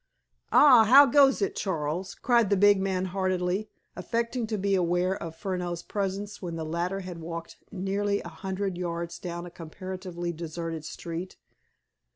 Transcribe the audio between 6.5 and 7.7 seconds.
the latter had walked